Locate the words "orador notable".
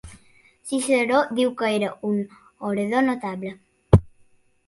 2.71-3.55